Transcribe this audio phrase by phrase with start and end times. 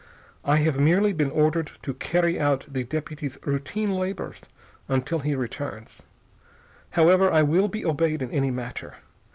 [0.43, 4.41] I have merely been ordered to carry out the deputy's routine labors
[4.89, 6.01] until he returns.
[6.89, 8.95] However, I will be obeyed in any matter.